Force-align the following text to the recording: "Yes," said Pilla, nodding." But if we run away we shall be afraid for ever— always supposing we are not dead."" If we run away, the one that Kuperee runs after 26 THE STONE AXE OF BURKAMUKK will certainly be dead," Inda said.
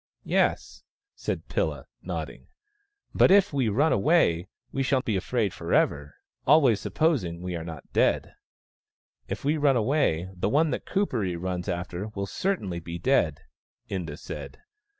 "Yes," 0.23 0.81
said 1.13 1.47
Pilla, 1.47 1.85
nodding." 2.01 2.47
But 3.13 3.29
if 3.29 3.53
we 3.53 3.69
run 3.69 3.93
away 3.93 4.47
we 4.71 4.81
shall 4.81 5.03
be 5.03 5.15
afraid 5.15 5.53
for 5.53 5.75
ever— 5.75 6.15
always 6.47 6.79
supposing 6.79 7.39
we 7.39 7.55
are 7.55 7.63
not 7.63 7.93
dead."" 7.93 8.33
If 9.27 9.45
we 9.45 9.57
run 9.57 9.75
away, 9.77 10.27
the 10.35 10.49
one 10.49 10.71
that 10.71 10.87
Kuperee 10.87 11.35
runs 11.35 11.69
after 11.69 11.99
26 11.99 11.99
THE 12.01 12.01
STONE 12.01 12.03
AXE 12.03 12.07
OF 12.07 12.09
BURKAMUKK 12.09 12.15
will 12.15 12.41
certainly 12.65 12.79
be 12.79 12.97
dead," 12.97 13.39
Inda 13.91 14.17
said. 14.17 14.57